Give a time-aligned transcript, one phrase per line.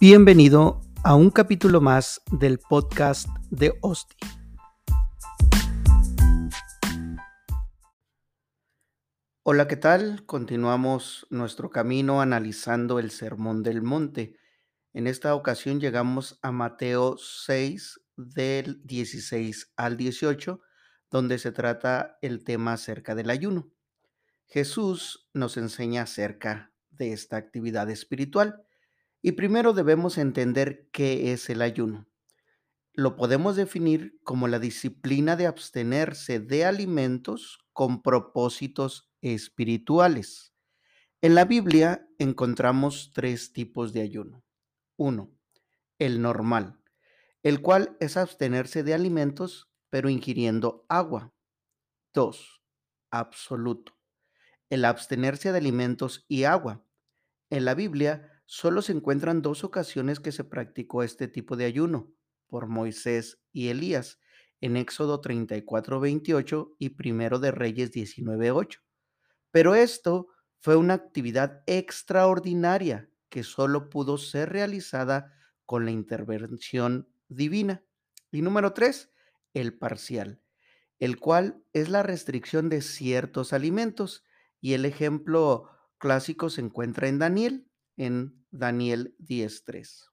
[0.00, 4.14] Bienvenido a un capítulo más del podcast de Osti.
[9.42, 10.24] Hola, ¿qué tal?
[10.24, 14.36] Continuamos nuestro camino analizando el Sermón del Monte.
[14.92, 20.60] En esta ocasión llegamos a Mateo 6 del 16 al 18,
[21.10, 23.72] donde se trata el tema acerca del ayuno.
[24.46, 28.62] Jesús nos enseña acerca de esta actividad espiritual
[29.22, 32.08] y primero debemos entender qué es el ayuno.
[32.92, 40.52] Lo podemos definir como la disciplina de abstenerse de alimentos con propósitos espirituales.
[41.20, 44.44] En la Biblia encontramos tres tipos de ayuno.
[44.96, 45.32] Uno,
[45.98, 46.80] el normal,
[47.42, 51.32] el cual es abstenerse de alimentos pero ingiriendo agua.
[52.12, 52.62] Dos,
[53.10, 53.96] absoluto,
[54.70, 56.84] el abstenerse de alimentos y agua.
[57.50, 62.10] En la Biblia solo se encuentran dos ocasiones que se practicó este tipo de ayuno,
[62.46, 64.20] por Moisés y Elías,
[64.62, 68.80] en Éxodo 34, 28 y Primero de Reyes 19, 8.
[69.50, 70.28] Pero esto
[70.60, 75.34] fue una actividad extraordinaria que solo pudo ser realizada
[75.66, 77.84] con la intervención divina.
[78.30, 79.12] Y número tres,
[79.52, 80.40] el parcial,
[80.98, 84.24] el cual es la restricción de ciertos alimentos.
[84.58, 85.68] Y el ejemplo
[85.98, 87.68] clásico se encuentra en Daniel,
[87.98, 90.10] en Daniel 10.3.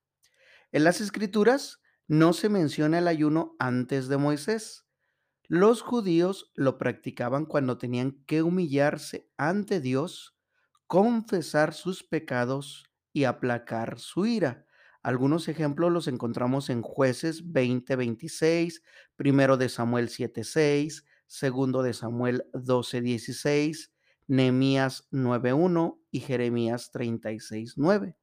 [0.72, 4.86] En las escrituras no se menciona el ayuno antes de Moisés.
[5.48, 10.36] Los judíos lo practicaban cuando tenían que humillarse ante Dios,
[10.88, 14.66] confesar sus pecados y aplacar su ira.
[15.04, 18.82] Algunos ejemplos los encontramos en Jueces 20:26,
[19.16, 23.92] primero de Samuel 7:6, segundo de Samuel 12:16,
[24.28, 28.18] Nehemías 9:1 y Jeremías 36:9.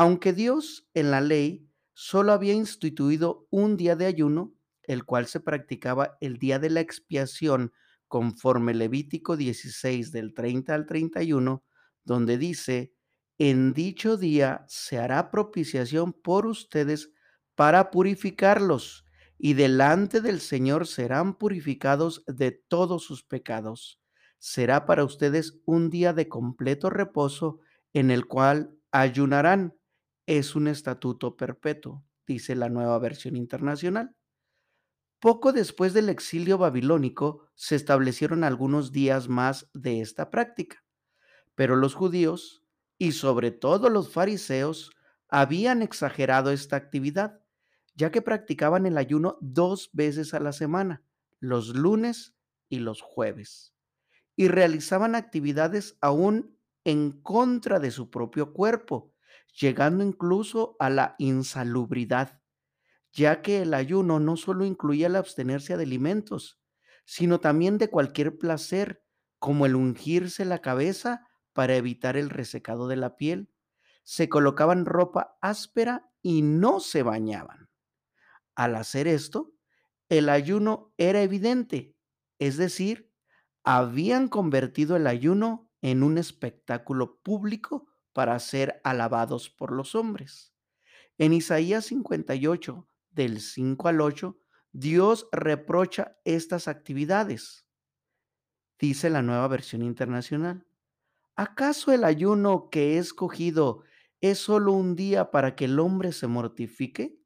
[0.00, 5.40] Aunque Dios en la ley solo había instituido un día de ayuno, el cual se
[5.40, 7.74] practicaba el día de la expiación
[8.08, 11.62] conforme Levítico 16 del 30 al 31,
[12.02, 12.94] donde dice,
[13.36, 17.12] en dicho día se hará propiciación por ustedes
[17.54, 19.04] para purificarlos,
[19.36, 24.00] y delante del Señor serán purificados de todos sus pecados.
[24.38, 27.58] Será para ustedes un día de completo reposo
[27.92, 29.74] en el cual ayunarán
[30.30, 34.14] es un estatuto perpetuo, dice la nueva versión internacional.
[35.18, 40.84] Poco después del exilio babilónico se establecieron algunos días más de esta práctica,
[41.56, 42.64] pero los judíos
[42.96, 44.92] y sobre todo los fariseos
[45.28, 47.40] habían exagerado esta actividad,
[47.96, 51.02] ya que practicaban el ayuno dos veces a la semana,
[51.40, 52.36] los lunes
[52.68, 53.74] y los jueves,
[54.36, 59.12] y realizaban actividades aún en contra de su propio cuerpo,
[59.58, 62.40] llegando incluso a la insalubridad,
[63.12, 66.60] ya que el ayuno no solo incluía el abstenerse de alimentos,
[67.04, 69.04] sino también de cualquier placer,
[69.38, 73.50] como el ungirse la cabeza para evitar el resecado de la piel.
[74.04, 77.70] Se colocaban ropa áspera y no se bañaban.
[78.54, 79.52] Al hacer esto,
[80.08, 81.96] el ayuno era evidente,
[82.38, 83.12] es decir,
[83.64, 87.88] habían convertido el ayuno en un espectáculo público
[88.20, 90.52] para ser alabados por los hombres.
[91.16, 94.38] En Isaías 58, del 5 al 8,
[94.72, 97.66] Dios reprocha estas actividades.
[98.78, 100.66] Dice la nueva versión internacional.
[101.34, 103.84] ¿Acaso el ayuno que he escogido
[104.20, 107.18] es solo un día para que el hombre se mortifique?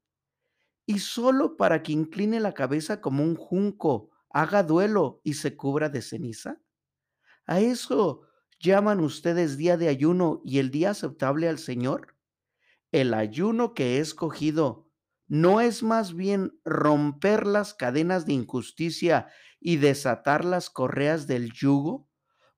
[0.85, 5.89] ¿Y solo para que incline la cabeza como un junco, haga duelo y se cubra
[5.89, 6.61] de ceniza?
[7.45, 8.21] ¿A eso
[8.59, 12.15] llaman ustedes día de ayuno y el día aceptable al Señor?
[12.91, 14.89] El ayuno que he escogido
[15.27, 19.27] no es más bien romper las cadenas de injusticia
[19.59, 22.07] y desatar las correas del yugo,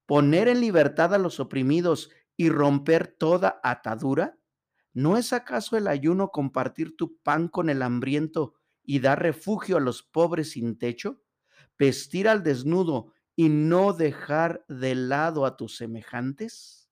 [0.06, 4.38] poner en libertad a los oprimidos y romper toda atadura?
[4.94, 9.82] ¿No es acaso el ayuno compartir tu pan con el hambriento y dar refugio a
[9.82, 11.22] los pobres sin techo?
[11.78, 16.90] ¿Vestir al desnudo y no dejar de lado a tus semejantes?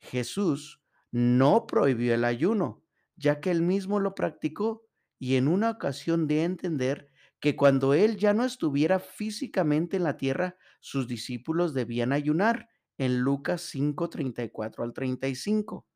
[0.00, 2.82] Jesús no prohibió el ayuno,
[3.16, 4.84] ya que él mismo lo practicó
[5.20, 7.08] y en una ocasión de entender
[7.38, 12.68] que cuando él ya no estuviera físicamente en la tierra, sus discípulos debían ayunar
[12.98, 15.86] en Lucas 5, 34 al 35.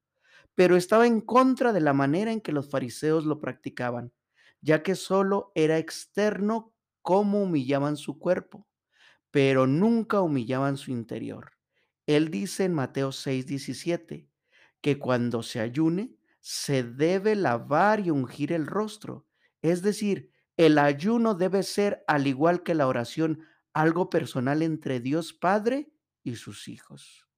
[0.54, 4.12] Pero estaba en contra de la manera en que los fariseos lo practicaban,
[4.60, 8.67] ya que solo era externo cómo humillaban su cuerpo
[9.30, 11.52] pero nunca humillaban su interior.
[12.06, 14.28] Él dice en Mateo 6:17
[14.80, 19.26] que cuando se ayune, se debe lavar y ungir el rostro.
[19.60, 25.32] Es decir, el ayuno debe ser, al igual que la oración, algo personal entre Dios
[25.32, 25.92] Padre
[26.22, 27.28] y sus hijos.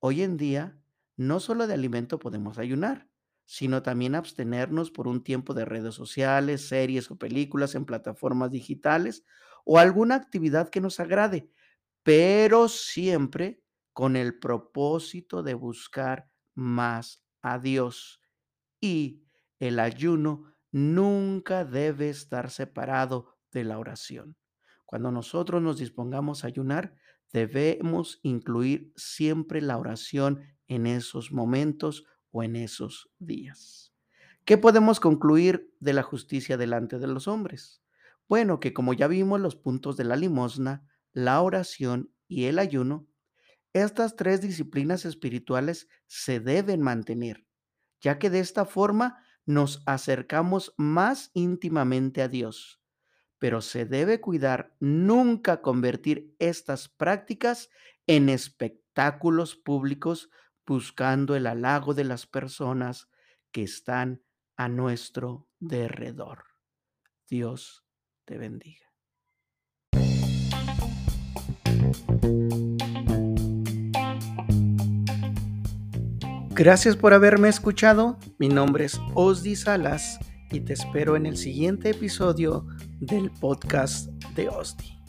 [0.00, 0.80] Hoy en día,
[1.16, 3.11] no solo de alimento podemos ayunar,
[3.52, 9.26] sino también abstenernos por un tiempo de redes sociales, series o películas en plataformas digitales
[9.66, 11.50] o alguna actividad que nos agrade,
[12.02, 13.62] pero siempre
[13.92, 18.22] con el propósito de buscar más a Dios.
[18.80, 19.26] Y
[19.60, 24.38] el ayuno nunca debe estar separado de la oración.
[24.86, 26.94] Cuando nosotros nos dispongamos a ayunar,
[27.34, 33.92] debemos incluir siempre la oración en esos momentos o en esos días.
[34.44, 37.82] ¿Qué podemos concluir de la justicia delante de los hombres?
[38.28, 43.06] Bueno, que como ya vimos los puntos de la limosna, la oración y el ayuno,
[43.72, 47.46] estas tres disciplinas espirituales se deben mantener,
[48.00, 52.80] ya que de esta forma nos acercamos más íntimamente a Dios.
[53.38, 57.70] Pero se debe cuidar nunca convertir estas prácticas
[58.06, 60.30] en espectáculos públicos
[60.66, 63.08] buscando el halago de las personas
[63.50, 64.22] que están
[64.56, 66.44] a nuestro derredor.
[67.28, 67.84] Dios
[68.24, 68.92] te bendiga.
[76.54, 78.18] Gracias por haberme escuchado.
[78.38, 80.18] Mi nombre es Osdi Salas
[80.50, 82.66] y te espero en el siguiente episodio
[83.00, 85.01] del podcast de Osdi.